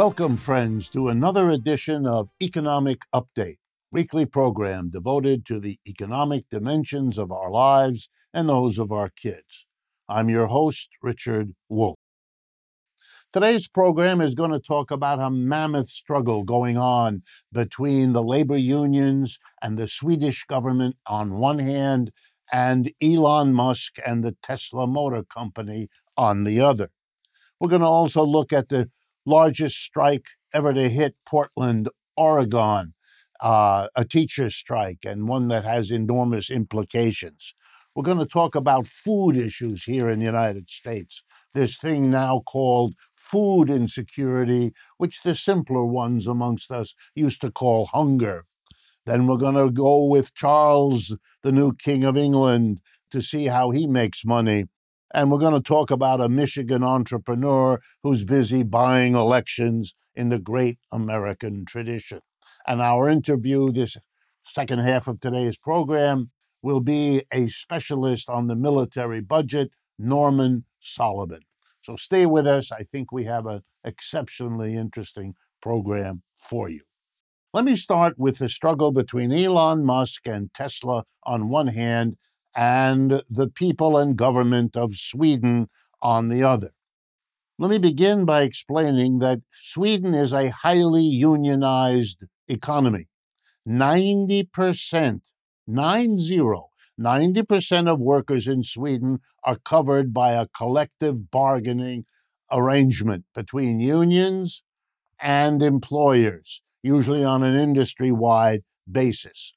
[0.00, 3.58] Welcome, friends, to another edition of Economic Update,
[3.92, 9.66] weekly program devoted to the economic dimensions of our lives and those of our kids.
[10.08, 11.98] I'm your host, Richard Wolff.
[13.34, 17.22] Today's program is going to talk about a mammoth struggle going on
[17.52, 22.10] between the labor unions and the Swedish government on one hand,
[22.50, 26.90] and Elon Musk and the Tesla Motor Company on the other.
[27.60, 28.88] We're going to also look at the
[29.26, 32.94] largest strike ever to hit Portland, Oregon,
[33.40, 37.54] uh, a teacher strike, and one that has enormous implications.
[37.94, 41.22] We're going to talk about food issues here in the United States.
[41.54, 47.86] This thing now called food insecurity, which the simpler ones amongst us used to call
[47.86, 48.44] hunger.
[49.06, 53.70] Then we're going to go with Charles, the new King of England, to see how
[53.70, 54.66] he makes money.
[55.12, 60.38] And we're going to talk about a Michigan entrepreneur who's busy buying elections in the
[60.38, 62.20] great American tradition.
[62.66, 63.96] And our interview, this
[64.44, 66.30] second half of today's program,
[66.62, 71.40] will be a specialist on the military budget, Norman Solomon.
[71.82, 72.70] So stay with us.
[72.70, 76.82] I think we have an exceptionally interesting program for you.
[77.52, 82.16] Let me start with the struggle between Elon Musk and Tesla on one hand
[82.54, 85.68] and the people and government of Sweden
[86.02, 86.72] on the other.
[87.58, 93.06] Let me begin by explaining that Sweden is a highly unionized economy.
[93.68, 95.20] 90%,
[95.66, 96.40] 90,
[96.98, 102.04] 90% of workers in Sweden are covered by a collective bargaining
[102.50, 104.62] arrangement between unions
[105.20, 109.54] and employers, usually on an industry wide basis.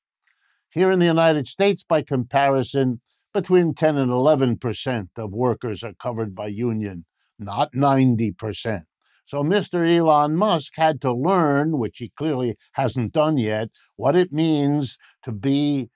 [0.74, 3.00] Here in the United States, by comparison,
[3.32, 7.06] between 10 and 11% of workers are covered by union,
[7.38, 8.84] not 90%.
[9.28, 9.88] So Mr.
[9.88, 15.32] Elon Musk had to learn, which he clearly hasn't done yet, what it means to
[15.32, 15.92] be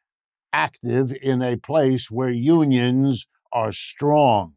[0.54, 4.54] active in a place where unions are strong.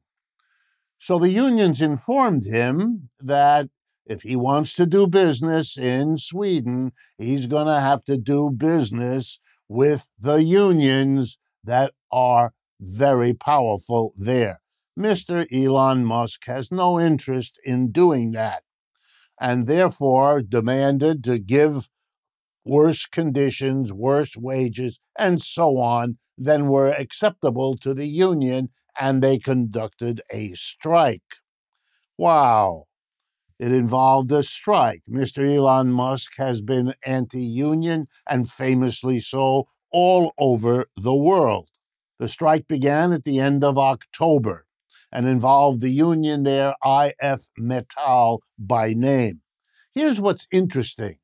[0.99, 3.71] So the unions informed him that
[4.05, 9.39] if he wants to do business in Sweden, he's going to have to do business
[9.71, 14.61] with the unions that are very powerful there.
[14.99, 15.47] Mr.
[15.53, 18.65] Elon Musk has no interest in doing that
[19.41, 21.89] and therefore demanded to give
[22.65, 28.71] worse conditions, worse wages, and so on than were acceptable to the union,
[29.01, 31.37] and they conducted a strike.
[32.19, 32.87] Wow.
[33.61, 35.03] It involved a strike.
[35.07, 35.47] Mr.
[35.47, 41.69] Elon Musk has been anti union and famously so all over the world.
[42.19, 44.65] The strike began at the end of October
[45.13, 49.43] and involved the union there, IF Metal, by name.
[49.93, 51.19] Here's what's interesting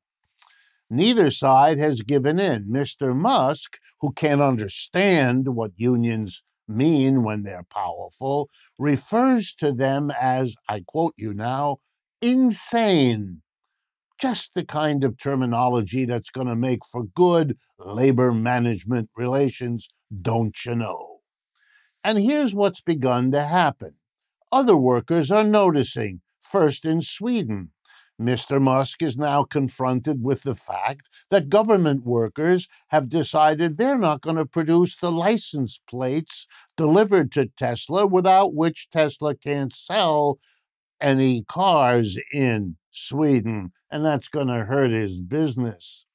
[0.91, 2.67] neither side has given in.
[2.67, 3.15] Mr.
[3.15, 10.81] Musk, who can't understand what unions mean when they're powerful, refers to them as, I
[10.81, 11.79] quote you now,
[12.21, 13.41] insane.
[14.19, 19.89] Just the kind of terminology that's going to make for good labor management relations,
[20.21, 21.19] don't you know?
[22.03, 23.95] And here's what's begun to happen
[24.51, 27.71] other workers are noticing, first in Sweden.
[28.19, 28.61] Mr.
[28.61, 34.37] Musk is now confronted with the fact that government workers have decided they're not going
[34.37, 36.47] to produce the license plates
[36.77, 40.39] delivered to Tesla without which Tesla can't sell
[41.01, 46.05] any cars in Sweden, and that's going to hurt his business.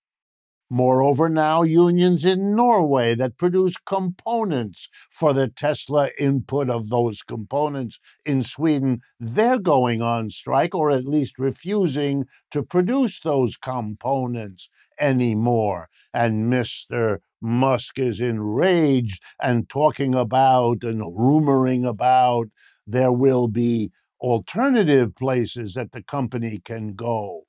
[0.70, 8.00] Moreover, now unions in Norway that produce components for the Tesla input of those components
[8.24, 15.90] in Sweden, they're going on strike or at least refusing to produce those components anymore.
[16.14, 17.18] And Mr.
[17.42, 22.48] Musk is enraged and talking about and rumoring about
[22.86, 23.90] there will be
[24.22, 27.42] alternative places that the company can go.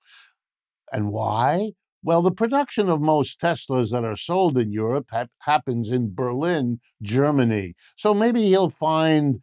[0.93, 1.73] And why?
[2.03, 6.79] Well, the production of most Teslas that are sold in Europe ha- happens in Berlin,
[7.01, 7.75] Germany.
[7.97, 9.41] So maybe he'll find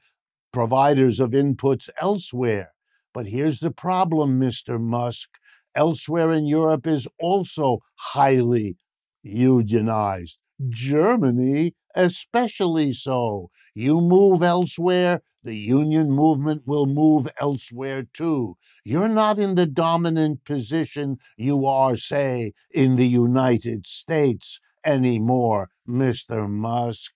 [0.52, 2.72] providers of inputs elsewhere.
[3.14, 4.80] But here's the problem, Mr.
[4.80, 5.28] Musk.
[5.74, 8.76] Elsewhere in Europe is also highly
[9.22, 10.38] unionized.
[10.68, 13.50] Germany, especially so.
[13.74, 18.56] You move elsewhere, the union movement will move elsewhere too.
[18.84, 26.48] You're not in the dominant position you are, say, in the United States anymore, Mr.
[26.48, 27.12] Musk.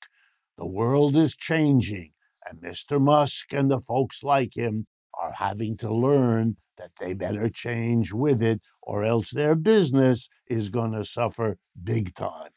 [0.57, 2.13] The world is changing,
[2.49, 3.01] and Mr.
[3.01, 4.87] Musk and the folks like him
[5.21, 10.71] are having to learn that they better change with it, or else their business is
[10.71, 12.51] going to suffer big time.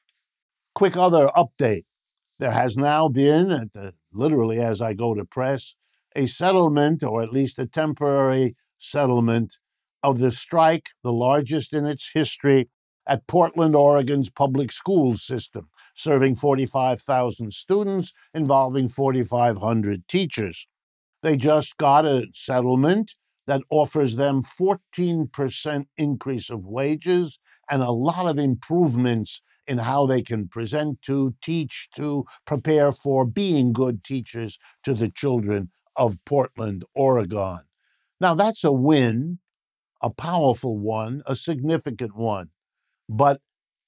[0.75, 1.85] Quick other update
[2.39, 5.75] there has now been, uh, the, literally as I go to press,
[6.15, 9.57] a settlement, or at least a temporary settlement,
[10.03, 12.69] of the strike, the largest in its history,
[13.07, 20.67] at Portland, Oregon's public schools system, serving 45,000 students, involving 4,500 teachers.
[21.23, 23.13] They just got a settlement
[23.47, 30.21] that offers them 14% increase of wages and a lot of improvements in how they
[30.21, 36.85] can present to, teach to, prepare for being good teachers to the children of Portland,
[36.95, 37.59] Oregon.
[38.21, 39.39] Now, that's a win,
[40.01, 42.49] a powerful one, a significant one.
[43.09, 43.41] But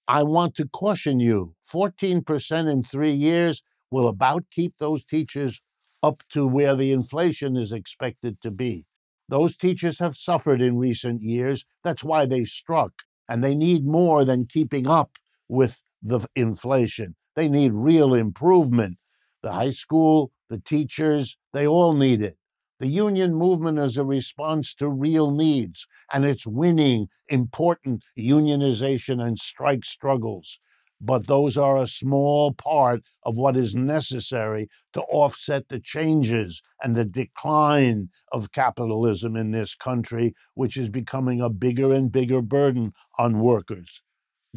[0.08, 3.62] I want to caution you 14% in three years
[3.92, 5.62] will about keep those teachers
[6.04, 8.86] up to where the inflation is expected to be.
[9.28, 11.66] Those teachers have suffered in recent years.
[11.84, 12.92] That's why they struck.
[13.28, 15.12] And they need more than keeping up
[15.50, 17.16] with the inflation.
[17.36, 18.98] They need real improvement.
[19.42, 22.38] The high school, the teachers, they all need it.
[22.80, 29.38] The union movement is a response to real needs, and it's winning important unionization and
[29.38, 30.60] strike struggles.
[31.02, 36.96] But those are a small part of what is necessary to offset the changes and
[36.96, 42.94] the decline of capitalism in this country, which is becoming a bigger and bigger burden
[43.18, 44.02] on workers.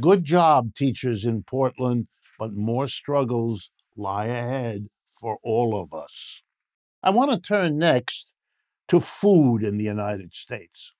[0.00, 2.08] Good job, teachers in Portland,
[2.38, 4.88] but more struggles lie ahead
[5.20, 6.40] for all of us.
[7.02, 8.32] I want to turn next
[8.88, 10.92] to food in the United States,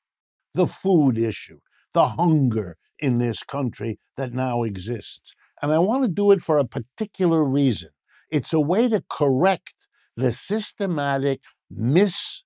[0.54, 1.60] the food issue,
[1.94, 5.34] the hunger in this country that now exists.
[5.62, 7.90] And I want to do it for a particular reason.
[8.30, 9.74] It's a way to correct
[10.16, 11.40] the systematic
[11.72, 12.44] miseducation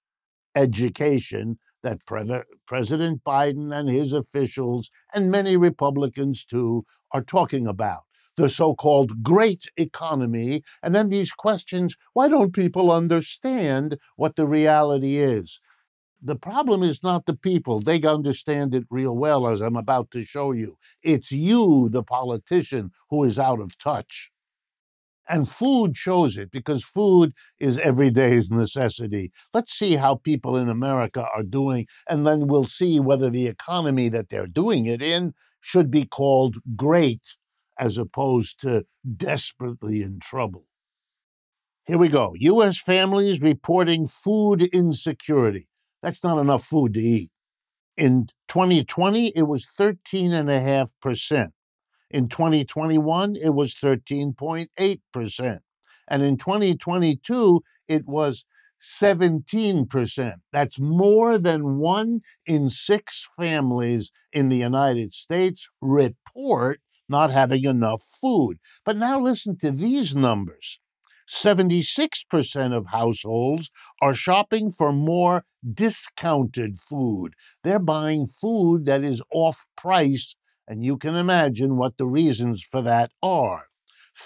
[1.86, 8.02] that Pre- President Biden and his officials, and many Republicans too, are talking about
[8.36, 10.62] the so called great economy.
[10.82, 15.60] And then these questions why don't people understand what the reality is?
[16.20, 17.80] The problem is not the people.
[17.80, 20.76] They understand it real well, as I'm about to show you.
[21.02, 24.30] It's you, the politician, who is out of touch.
[25.28, 29.32] And food shows it because food is everyday's necessity.
[29.52, 34.08] Let's see how people in America are doing, and then we'll see whether the economy
[34.10, 37.22] that they're doing it in should be called great
[37.78, 38.86] as opposed to
[39.16, 40.64] desperately in trouble.
[41.86, 42.34] Here we go.
[42.38, 42.78] U.S.
[42.78, 45.68] families reporting food insecurity.
[46.02, 47.30] That's not enough food to eat.
[47.96, 51.52] In 2020, it was 13.5%.
[52.10, 55.60] In 2021, it was 13.8%.
[56.08, 58.44] And in 2022, it was
[59.00, 60.34] 17%.
[60.52, 68.02] That's more than one in six families in the United States report not having enough
[68.20, 68.58] food.
[68.84, 70.78] But now listen to these numbers
[71.28, 73.70] 76% of households
[74.00, 75.44] are shopping for more
[75.74, 77.34] discounted food.
[77.64, 80.36] They're buying food that is off price
[80.68, 83.66] and you can imagine what the reasons for that are.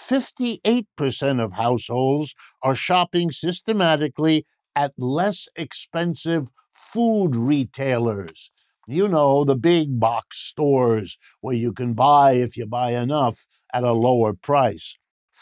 [0.09, 4.45] 58% of households are shopping systematically
[4.75, 8.51] at less expensive food retailers.
[8.87, 13.83] You know, the big box stores where you can buy, if you buy enough, at
[13.83, 14.97] a lower price.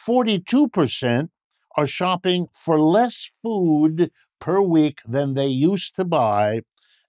[0.05, 1.29] 42%
[1.77, 6.61] are shopping for less food per week than they used to buy,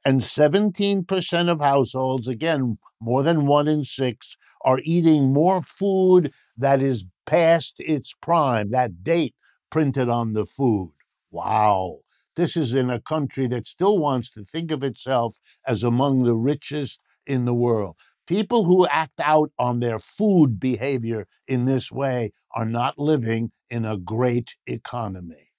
[0.04, 6.80] and 17% of households, again, more than one in six, are eating more food that
[6.80, 9.34] is past its prime, that date
[9.70, 10.92] printed on the food.
[11.30, 12.00] Wow.
[12.36, 16.34] This is in a country that still wants to think of itself as among the
[16.34, 17.96] richest in the world.
[18.26, 23.84] People who act out on their food behavior in this way are not living in
[23.84, 25.50] a great economy.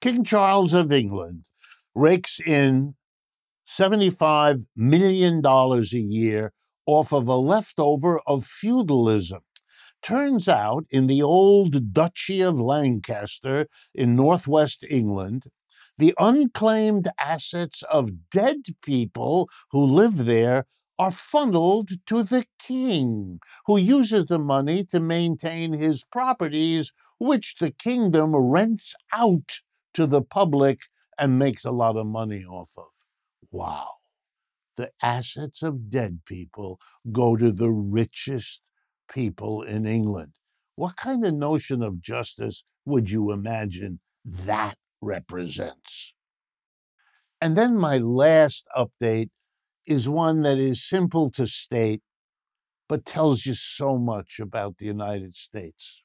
[0.00, 1.44] King Charles of England
[1.94, 2.94] rakes in
[3.66, 6.52] $75 million a year
[6.86, 9.42] off of a leftover of feudalism.
[10.02, 15.44] Turns out, in the old Duchy of Lancaster in northwest England,
[15.98, 20.66] the unclaimed assets of dead people who live there
[20.98, 27.72] are funneled to the king, who uses the money to maintain his properties, which the
[27.72, 29.60] kingdom rents out
[29.94, 30.78] to the public
[31.18, 32.93] and makes a lot of money off of.
[33.54, 33.98] Wow.
[34.76, 36.80] The assets of dead people
[37.12, 38.60] go to the richest
[39.08, 40.32] people in England.
[40.74, 46.14] What kind of notion of justice would you imagine that represents?
[47.40, 49.30] And then my last update
[49.86, 52.02] is one that is simple to state,
[52.88, 56.02] but tells you so much about the United States.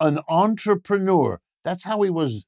[0.00, 2.44] An entrepreneur, that's how he was,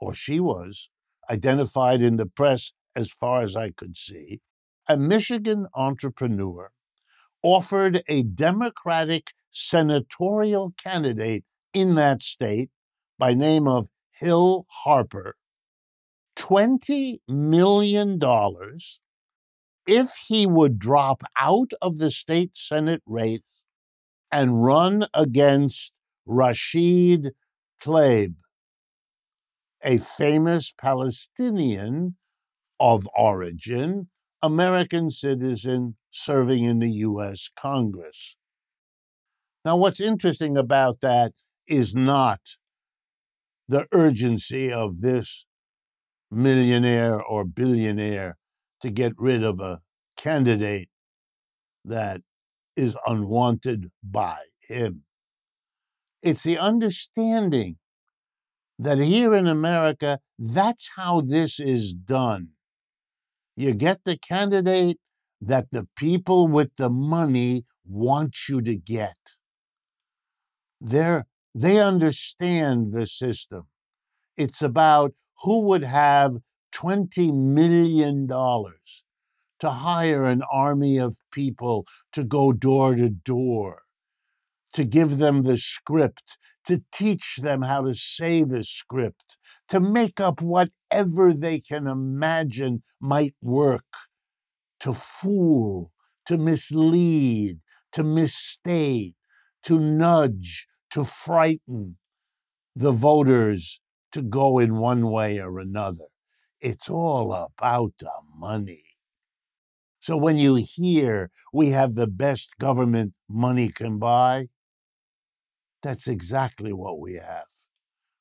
[0.00, 0.88] or she was,
[1.30, 4.40] identified in the press as far as I could see.
[4.88, 6.70] A Michigan entrepreneur
[7.42, 12.70] offered a Democratic senatorial candidate in that state
[13.18, 15.36] by name of Hill Harper
[16.36, 18.18] $20 million
[19.86, 23.42] if he would drop out of the state Senate race
[24.32, 25.92] and run against
[26.26, 27.32] Rashid
[27.82, 28.34] Tlaib,
[29.82, 32.16] a famous Palestinian
[32.84, 34.06] of origin,
[34.42, 37.48] American citizen serving in the U.S.
[37.58, 38.36] Congress.
[39.64, 41.32] Now, what's interesting about that
[41.66, 42.40] is not
[43.70, 45.46] the urgency of this
[46.30, 48.36] millionaire or billionaire
[48.82, 49.80] to get rid of a
[50.18, 50.90] candidate
[51.86, 52.20] that
[52.76, 55.04] is unwanted by him.
[56.22, 57.78] It's the understanding
[58.78, 62.48] that here in America, that's how this is done.
[63.56, 64.98] You get the candidate
[65.40, 69.16] that the people with the money want you to get.
[70.80, 73.66] They're, they understand the system.
[74.36, 76.36] It's about who would have
[76.74, 83.82] $20 million to hire an army of people to go door to door,
[84.72, 89.36] to give them the script, to teach them how to say the script,
[89.68, 90.42] to make up
[90.94, 93.84] whatever they can imagine might work,
[94.78, 95.90] to fool,
[96.24, 97.58] to mislead,
[97.92, 99.16] to misstate,
[99.64, 101.96] to nudge, to frighten
[102.76, 103.80] the voters
[104.12, 106.06] to go in one way or another.
[106.60, 108.84] It's all about the money.
[110.00, 114.46] So when you hear we have the best government money can buy,
[115.82, 117.46] that's exactly what we have.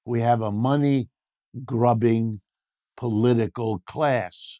[0.05, 1.09] We have a money
[1.65, 2.41] grubbing
[2.97, 4.59] political class.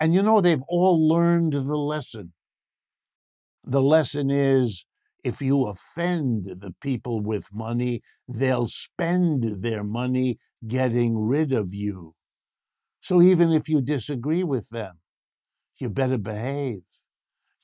[0.00, 2.32] And you know, they've all learned the lesson.
[3.64, 4.86] The lesson is
[5.22, 12.14] if you offend the people with money, they'll spend their money getting rid of you.
[13.02, 15.00] So even if you disagree with them,
[15.78, 16.82] you better behave.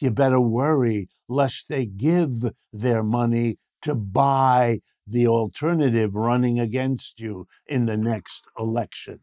[0.01, 7.49] You better worry lest they give their money to buy the alternative running against you
[7.67, 9.21] in the next election.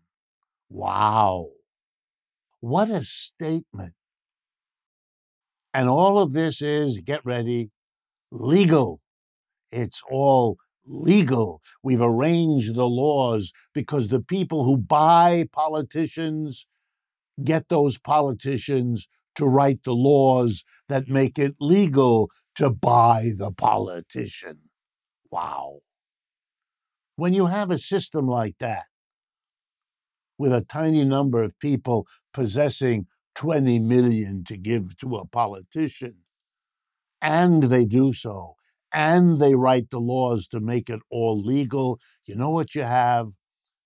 [0.70, 1.50] Wow.
[2.62, 3.94] What a statement.
[5.74, 7.70] And all of this is, get ready,
[8.32, 9.02] legal.
[9.72, 11.62] It's all legal.
[11.84, 16.66] We've arranged the laws because the people who buy politicians
[17.44, 24.60] get those politicians to write the laws that make it legal to buy the politician.
[25.32, 25.80] Wow.
[27.16, 28.86] When you have a system like that,
[30.40, 33.06] with a tiny number of people possessing
[33.36, 36.16] 20 million to give to a politician,
[37.22, 38.56] and they do so,
[38.94, 43.30] and they write the laws to make it all legal, you know what you have?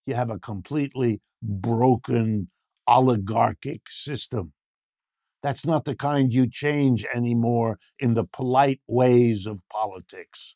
[0.06, 2.50] You have a completely broken
[2.88, 4.54] oligarchic system.
[5.44, 10.56] That's not the kind you change anymore in the polite ways of politics.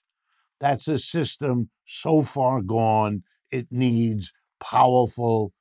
[0.59, 5.53] That's a system so far gone, it needs powerful,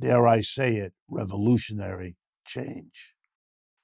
[0.00, 3.14] dare I say it, revolutionary change.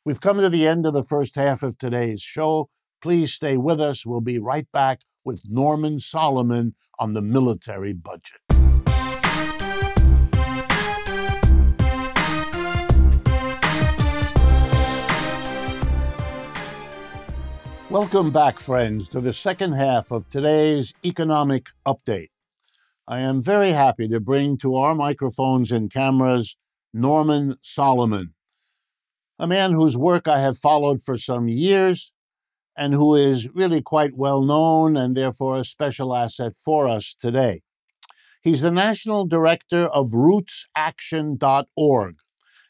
[0.04, 2.69] We've come to the end of the first half of today's show.
[3.00, 4.04] Please stay with us.
[4.04, 8.40] We'll be right back with Norman Solomon on the military budget.
[17.88, 22.31] Welcome back, friends, to the second half of today's economic update.
[23.09, 26.56] I am very happy to bring to our microphones and cameras
[26.94, 28.35] Norman Solomon,
[29.40, 32.12] a man whose work I have followed for some years
[32.76, 37.62] and who is really quite well known and therefore a special asset for us today.
[38.40, 42.16] He's the national director of rootsaction.org,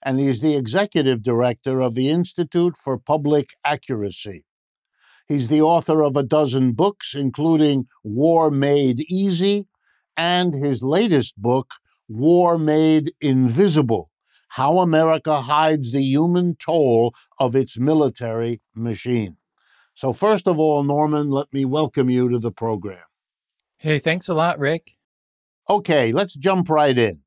[0.03, 4.47] and he's the executive director of the Institute for Public Accuracy.
[5.29, 9.67] He's the author of a dozen books, including War Made Easy
[10.17, 11.73] and his latest book,
[12.09, 14.11] War Made Invisible
[14.49, 19.37] How America Hides the Human Toll of Its Military Machine.
[19.95, 23.05] So, first of all, Norman, let me welcome you to the program.
[23.77, 24.93] Hey, thanks a lot, Rick.
[25.69, 27.21] Okay, let's jump right in.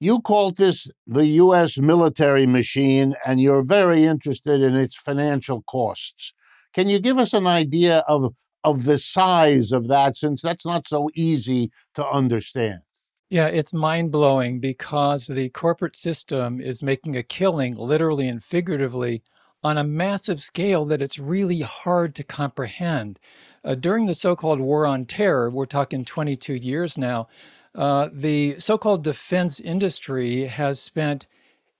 [0.00, 1.78] You called this the U.S.
[1.78, 6.32] military machine, and you're very interested in its financial costs.
[6.74, 10.88] Can you give us an idea of, of the size of that, since that's not
[10.88, 12.80] so easy to understand?
[13.28, 19.22] Yeah, it's mind blowing because the corporate system is making a killing, literally and figuratively,
[19.62, 23.20] on a massive scale that it's really hard to comprehend.
[23.62, 27.28] Uh, during the so called war on terror, we're talking 22 years now,
[27.74, 31.26] uh, the so called defense industry has spent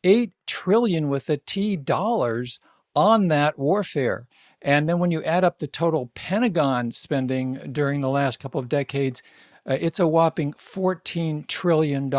[0.03, 2.61] 8 trillion with a T dollars
[2.95, 4.27] on that warfare.
[4.65, 8.69] And then when you add up the total Pentagon spending during the last couple of
[8.69, 9.23] decades,
[9.69, 12.11] uh, it's a whopping $14 trillion.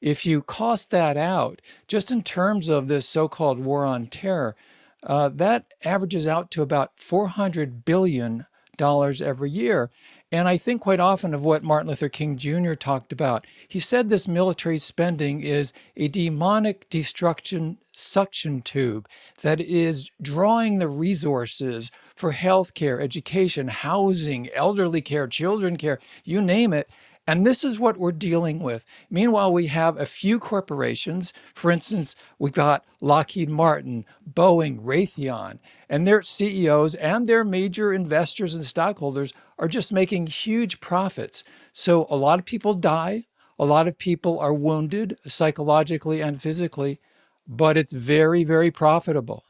[0.00, 4.54] If you cost that out, just in terms of this so called war on terror,
[5.02, 8.46] uh, that averages out to about $400 billion
[8.80, 9.90] every year.
[10.30, 12.74] And I think quite often of what Martin Luther King Jr.
[12.74, 13.46] talked about.
[13.66, 19.08] He said this military spending is a demonic destruction suction tube
[19.40, 26.74] that is drawing the resources for healthcare, education, housing, elderly care, children care, you name
[26.74, 26.90] it,
[27.28, 28.82] and this is what we're dealing with.
[29.10, 31.34] Meanwhile, we have a few corporations.
[31.54, 35.58] For instance, we've got Lockheed Martin, Boeing, Raytheon,
[35.90, 41.44] and their CEOs and their major investors and stockholders are just making huge profits.
[41.74, 43.26] So a lot of people die.
[43.58, 46.98] A lot of people are wounded psychologically and physically,
[47.46, 49.44] but it's very, very profitable.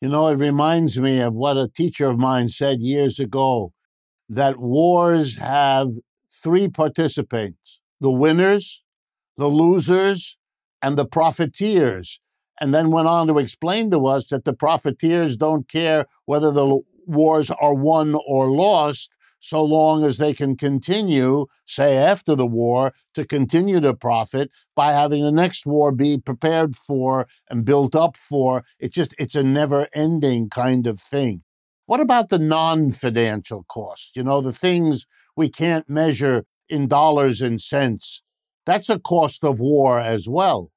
[0.00, 3.72] You know, it reminds me of what a teacher of mine said years ago
[4.28, 5.90] that wars have
[6.42, 8.82] three participants the winners,
[9.36, 10.36] the losers,
[10.82, 12.18] and the profiteers.
[12.60, 16.80] And then went on to explain to us that the profiteers don't care whether the
[17.06, 22.92] wars are won or lost so long as they can continue, say after the war,
[23.14, 28.16] to continue to profit by having the next war be prepared for and built up
[28.16, 28.62] for.
[28.78, 31.42] It just it's a never ending kind of thing.
[31.86, 34.10] What about the non financial costs?
[34.14, 35.06] You know, the things
[35.40, 38.20] we can't measure in dollars and cents.
[38.66, 40.70] That's a cost of war as well.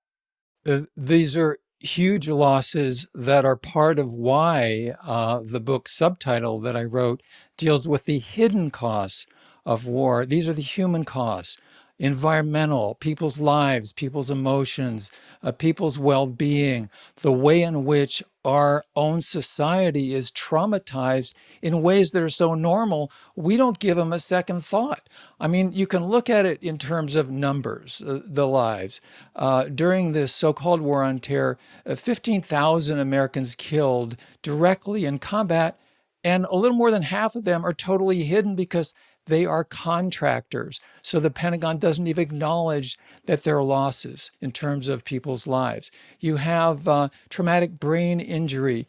[0.66, 6.78] Uh, these are huge losses that are part of why uh, the book subtitle that
[6.78, 7.22] I wrote
[7.58, 9.26] deals with the hidden costs
[9.66, 10.26] of war.
[10.26, 11.58] These are the human costs
[12.04, 15.10] environmental, people's lives, people's emotions,
[15.42, 16.90] uh, people's well being,
[17.22, 23.10] the way in which our own society is traumatized in ways that are so normal,
[23.38, 25.08] we don't give them a second thought.
[25.40, 29.00] I mean, you can look at it in terms of numbers, uh, the lives.
[29.38, 35.80] Uh, during this so called war on terror, uh, 15,000 Americans killed directly in combat,
[36.26, 38.94] and a little more than half of them are totally hidden because
[39.26, 40.80] they are contractors.
[41.02, 45.92] So the Pentagon doesn't even acknowledge that there are losses in terms of people's lives.
[46.20, 48.88] You have uh, traumatic brain injury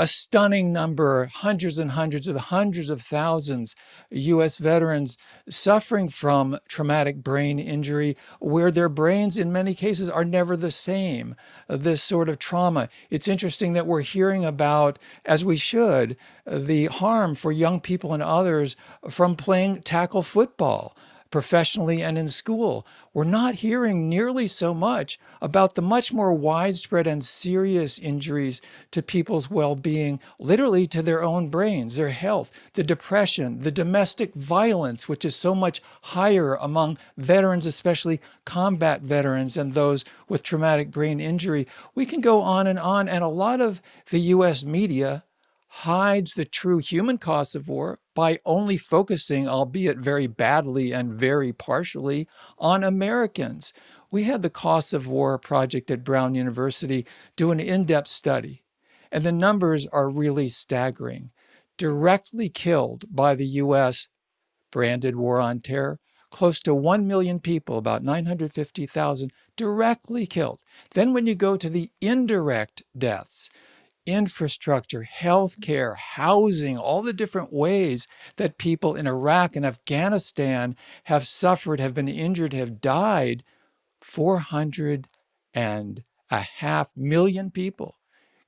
[0.00, 3.74] a stunning number, hundreds and hundreds of hundreds of thousands
[4.10, 5.16] US veterans
[5.48, 11.34] suffering from traumatic brain injury where their brains in many cases are never the same.
[11.68, 12.88] Uh, this sort of trauma.
[13.10, 18.14] It's interesting that we're hearing about as we should uh, the harm for young people
[18.14, 18.76] and others
[19.10, 20.96] from playing tackle football
[21.30, 22.86] professionally and in school.
[23.12, 28.62] We're not hearing nearly so much about the much more widespread and serious injuries
[28.92, 34.34] to people's well being, literally to their own brains, their health, the depression, the domestic
[34.34, 40.90] violence, which is so much higher among veterans, especially combat veterans and those with traumatic
[40.90, 41.66] brain injury.
[41.94, 45.24] We can go on and on, and a lot of the US media
[45.70, 51.52] hides the true human costs of war by only focusing, albeit very badly and very
[51.52, 52.26] partially,
[52.58, 53.72] on Americans.
[54.10, 58.64] We had the Cost of War project at Brown University do an in depth study,
[59.12, 61.30] and the numbers are really staggering.
[61.76, 64.08] Directly killed by the U.S.
[64.70, 66.00] branded war on terror,
[66.30, 70.60] close to 1 million people, about 950,000, directly killed.
[70.94, 73.50] Then, when you go to the indirect deaths,
[74.08, 81.78] infrastructure, healthcare, housing, all the different ways that people in Iraq and Afghanistan have suffered,
[81.78, 83.44] have been injured, have died
[84.00, 85.08] 400
[85.52, 87.96] and a half million people.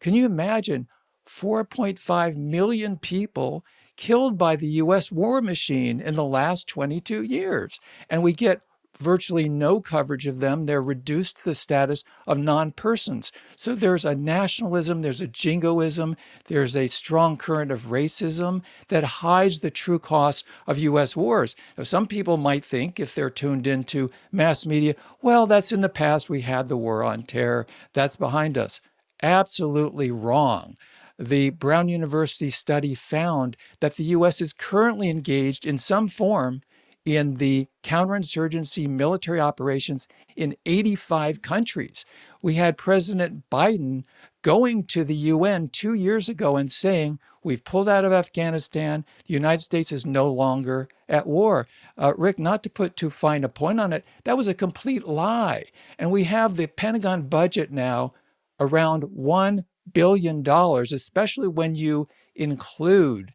[0.00, 0.88] Can you imagine
[1.28, 3.62] 4.5 million people
[3.96, 7.78] killed by the US war machine in the last 22 years?
[8.08, 8.62] And we get
[9.00, 10.66] virtually no coverage of them.
[10.66, 13.32] They're reduced to the status of non persons.
[13.56, 19.58] So there's a nationalism, there's a jingoism, there's a strong current of racism that hides
[19.58, 21.16] the true costs of U.S.
[21.16, 21.56] wars.
[21.76, 25.88] Now, some people might think, if they're tuned into mass media, well, that's in the
[25.88, 26.28] past.
[26.28, 28.80] We had the war on terror, that's behind us.
[29.22, 30.76] Absolutely wrong
[31.18, 34.40] the Brown University study found that the U.S.
[34.40, 36.62] is currently engaged in some form
[37.04, 42.04] in the counterinsurgency military operations in 85 countries.
[42.42, 44.04] We had President Biden
[44.42, 49.06] going to the UN two years ago and saying, We've pulled out of Afghanistan.
[49.26, 51.66] The United States is no longer at war.
[51.96, 55.06] Uh, Rick, not to put too fine a point on it, that was a complete
[55.06, 55.64] lie.
[55.98, 58.12] And we have the Pentagon budget now
[58.60, 63.32] around $1 billion, especially when you include,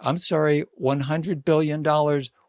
[0.00, 1.82] I'm sorry, $100 billion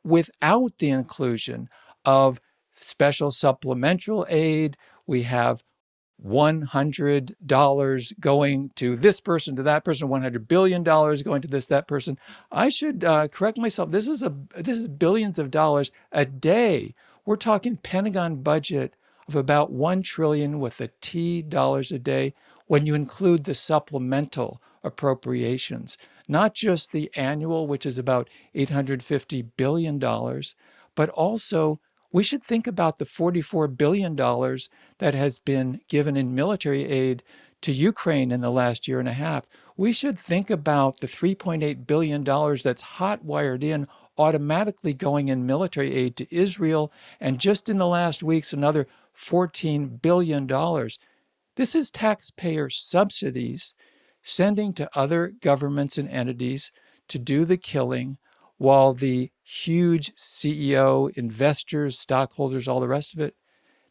[0.03, 1.69] without the inclusion
[2.05, 2.39] of
[2.75, 4.77] special supplemental aid.
[5.07, 5.63] We have
[6.25, 12.17] $100 going to this person, to that person, $100 billion going to this, that person.
[12.51, 13.91] I should uh, correct myself.
[13.91, 16.93] This is a this is billions of dollars a day.
[17.25, 18.95] We're talking Pentagon budget
[19.27, 22.33] of about 1 trillion with a T dollars a day
[22.67, 25.97] when you include the supplemental appropriations
[26.29, 29.99] not just the annual, which is about $850 billion,
[30.95, 31.79] but also
[32.11, 37.23] we should think about the $44 billion that has been given in military aid
[37.61, 39.45] to Ukraine in the last year and a half.
[39.75, 43.87] We should think about the $3.8 billion that's hot wired in
[44.17, 48.87] automatically going in military aid to Israel, and just in the last weeks, another
[49.17, 50.47] $14 billion.
[51.55, 53.73] This is taxpayer subsidies
[54.29, 56.71] sending to other governments and entities
[57.07, 58.17] to do the killing
[58.57, 63.35] while the huge CEO, investors, stockholders, all the rest of it,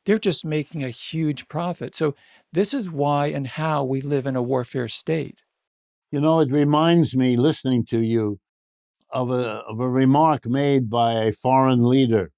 [0.05, 1.95] they're just making a huge profit.
[1.95, 2.15] So,
[2.53, 5.41] this is why and how we live in a warfare state.
[6.11, 8.39] You know, it reminds me, listening to you,
[9.11, 12.31] of a, of a remark made by a foreign leader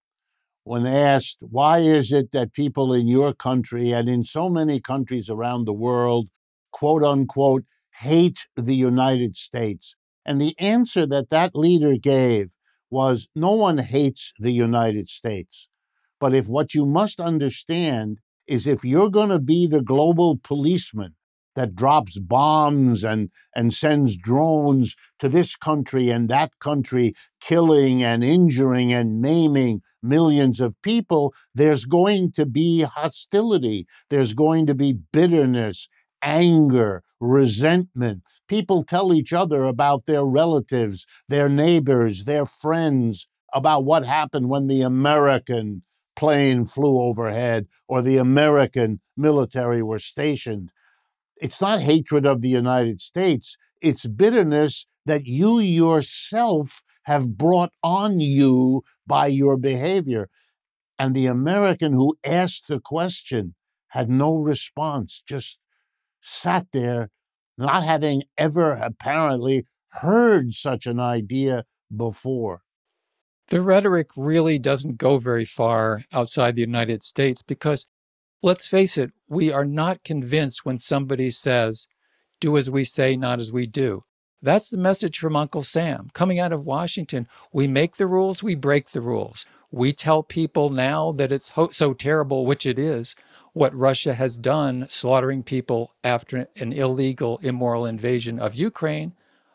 [0.64, 5.28] when asked, Why is it that people in your country and in so many countries
[5.28, 6.28] around the world,
[6.72, 7.64] quote unquote,
[8.00, 9.94] hate the United States?
[10.24, 12.50] And the answer that that leader gave
[12.90, 15.68] was no one hates the United States.
[16.18, 21.14] But if what you must understand is if you're going to be the global policeman
[21.56, 28.24] that drops bombs and, and sends drones to this country and that country, killing and
[28.24, 33.86] injuring and maiming millions of people, there's going to be hostility.
[34.08, 35.88] There's going to be bitterness
[36.22, 38.22] anger, resentment.
[38.48, 44.66] People tell each other about their relatives, their neighbors, their friends, about what happened when
[44.66, 45.82] the American
[46.16, 50.70] plane flew overhead or the American military were stationed.
[51.36, 58.20] It's not hatred of the United States, it's bitterness that you yourself have brought on
[58.20, 60.28] you by your behavior.
[60.98, 63.54] And the American who asked the question
[63.88, 65.58] had no response, just
[66.22, 67.10] sat there
[67.58, 72.62] not having ever apparently heard such an idea before.
[73.48, 77.86] The rhetoric really doesn't go very far outside the United States because,
[78.42, 81.86] let's face it, we are not convinced when somebody says,
[82.40, 84.04] do as we say, not as we do.
[84.42, 87.28] That's the message from Uncle Sam coming out of Washington.
[87.52, 89.44] We make the rules, we break the rules.
[89.70, 93.14] We tell people now that it's ho- so terrible, which it is,
[93.52, 99.12] what Russia has done, slaughtering people after an illegal, immoral invasion of Ukraine.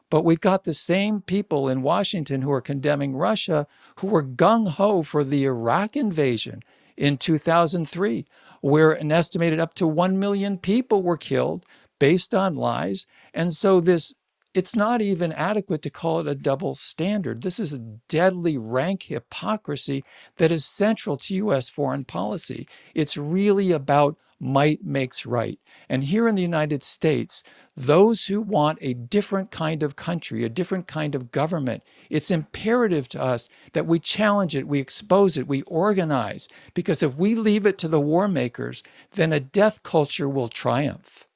[0.10, 4.68] But we've got the same people in Washington who are condemning Russia who were gung
[4.68, 6.62] ho for the Iraq invasion
[6.98, 8.26] in 2003,
[8.62, 11.66] where an estimated up to 1 million people were killed
[12.00, 13.08] based on lies.
[13.34, 14.14] And so this
[14.56, 17.42] it's not even adequate to call it a double standard.
[17.42, 20.02] This is a deadly rank hypocrisy
[20.38, 21.68] that is central to U.S.
[21.68, 22.66] foreign policy.
[22.94, 25.60] It's really about might makes right.
[25.90, 27.44] And here in the United States,
[27.76, 33.10] those who want a different kind of country, a different kind of government, it's imperative
[33.10, 36.48] to us that we challenge it, we expose it, we organize.
[36.74, 38.84] Because if we leave it to the war makers,
[39.16, 41.28] then a death culture will triumph.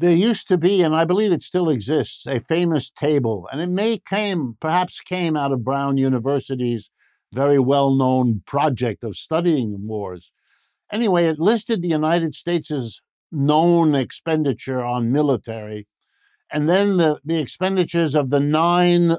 [0.00, 3.66] There used to be, and I believe it still exists, a famous table, and it
[3.66, 6.88] may came, perhaps came out of Brown University's
[7.34, 10.32] very well-known project of studying wars.
[10.90, 15.86] Anyway, it listed the United States' known expenditure on military,
[16.50, 19.18] and then the, the expenditures of the nine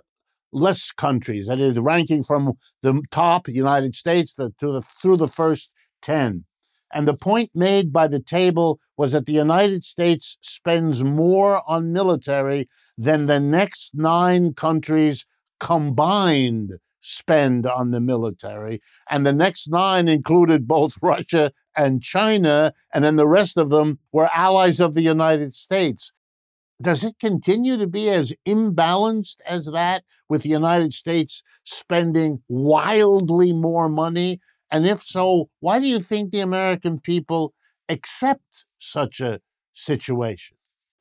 [0.51, 5.27] less countries, that is, ranking from the top, United States, the, to the, through the
[5.27, 5.69] first
[6.01, 6.43] 10.
[6.93, 11.93] And the point made by the table was that the United States spends more on
[11.93, 15.25] military than the next nine countries
[15.59, 18.81] combined spend on the military.
[19.09, 23.99] And the next nine included both Russia and China, and then the rest of them
[24.11, 26.11] were allies of the United States.
[26.81, 33.53] Does it continue to be as imbalanced as that, with the United States spending wildly
[33.53, 34.39] more money?
[34.71, 37.53] And if so, why do you think the American people
[37.89, 39.41] accept such a
[39.73, 40.57] situation?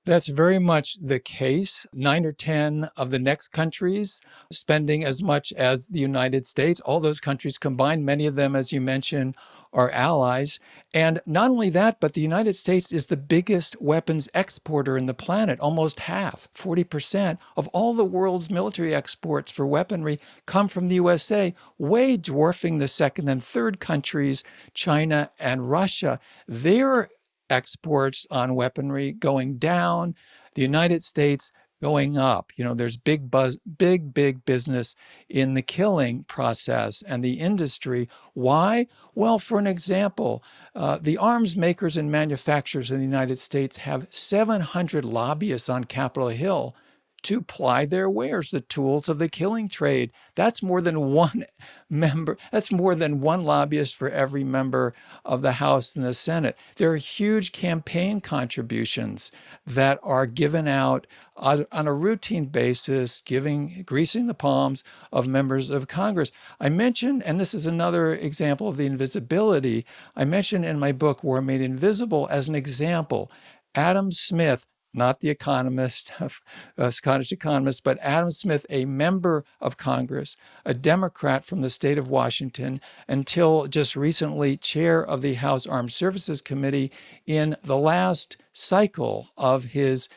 [0.06, 1.86] That's very much the case.
[1.92, 4.18] Nine or 10 of the next countries
[4.50, 6.80] spending as much as the United States.
[6.80, 9.34] All those countries combined, many of them, as you mentioned,
[9.74, 10.58] are allies.
[10.94, 15.12] And not only that, but the United States is the biggest weapons exporter in the
[15.12, 15.60] planet.
[15.60, 21.54] Almost half, 40% of all the world's military exports for weaponry come from the USA,
[21.76, 26.18] way dwarfing the second and third countries, China and Russia.
[26.48, 27.10] Their
[27.50, 30.14] exports on weaponry going down,
[30.54, 32.52] the United States going up.
[32.56, 34.94] You know, there's big buzz, big, big business
[35.28, 38.08] in the killing process and the industry.
[38.34, 38.86] Why?
[39.14, 40.42] Well, for an example,
[40.74, 46.28] uh, the arms makers and manufacturers in the United States have 700 lobbyists on Capitol
[46.28, 46.74] Hill
[47.22, 50.10] to ply their wares, the tools of the killing trade.
[50.34, 51.44] That's more than one
[51.90, 56.56] member, that's more than one lobbyist for every member of the House and the Senate.
[56.76, 59.32] There are huge campaign contributions
[59.66, 61.06] that are given out
[61.36, 66.32] on a routine basis, giving, greasing the palms of members of Congress.
[66.60, 71.24] I mentioned, and this is another example of the invisibility, I mentioned in my book,
[71.24, 73.30] War Made Invisible, as an example.
[73.74, 76.30] Adam Smith not the economist, a
[76.78, 81.98] uh, Scottish economist, but Adam Smith, a member of Congress, a Democrat from the state
[81.98, 86.90] of Washington, until just recently chair of the House Armed Services Committee
[87.26, 90.08] in the last cycle of his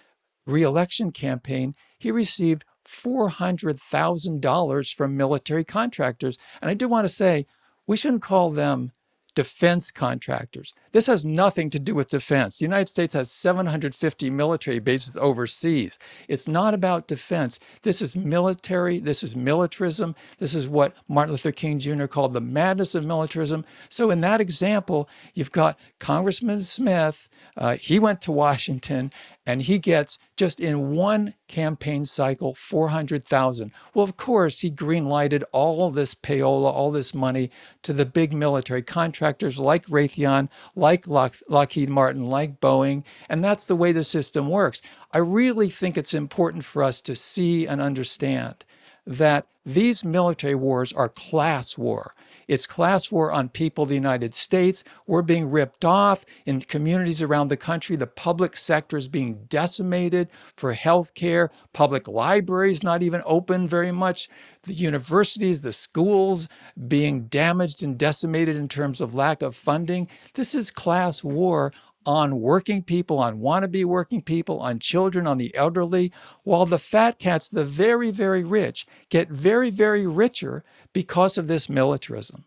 [0.46, 6.38] reelection campaign, he received $400,000 from military contractors.
[6.62, 7.46] And I do want to say,
[7.88, 8.92] we shouldn't call them
[9.36, 10.74] defense contractors.
[10.92, 12.60] This has nothing to do with defense.
[12.60, 15.98] The United States has 750 military bases overseas.
[16.28, 17.60] It's not about defense.
[17.82, 19.00] This is military.
[19.00, 20.16] This is militarism.
[20.40, 22.06] This is what Martin Luther King Jr.
[22.06, 23.66] called the madness of militarism.
[23.90, 27.28] So, in that example, you've got Congressman Smith.
[27.58, 29.12] Uh, he went to Washington
[29.46, 33.72] and he gets just in one campaign cycle 400,000.
[33.94, 37.52] Well, of course, he greenlighted all this payola, all this money
[37.84, 43.66] to the big military contractors like Raytheon, like Lock- Lockheed Martin, like Boeing, and that's
[43.66, 44.82] the way the system works.
[45.12, 48.64] I really think it's important for us to see and understand
[49.06, 52.14] that these military wars are class war.
[52.48, 54.84] It's class war on people of the United States.
[55.08, 57.96] We're being ripped off in communities around the country.
[57.96, 61.52] The public sector is being decimated for health care.
[61.74, 64.30] Public libraries not even open very much.
[64.64, 66.48] The universities, the schools
[66.88, 70.08] being damaged and decimated in terms of lack of funding.
[70.34, 71.72] This is class war
[72.06, 76.12] on working people, on wannabe working people, on children, on the elderly,
[76.44, 80.64] while the fat cats, the very, very rich, get very, very richer
[80.94, 82.46] because of this militarism.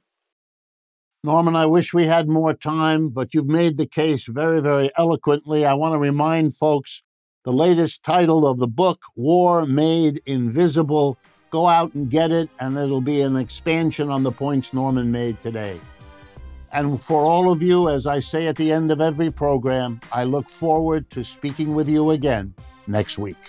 [1.24, 5.64] Norman, I wish we had more time, but you've made the case very, very eloquently.
[5.64, 7.02] I want to remind folks
[7.44, 11.18] the latest title of the book, War Made Invisible.
[11.50, 15.40] Go out and get it, and it'll be an expansion on the points Norman made
[15.42, 15.80] today.
[16.76, 20.24] And for all of you, as I say at the end of every program, I
[20.24, 22.52] look forward to speaking with you again
[22.86, 23.40] next week.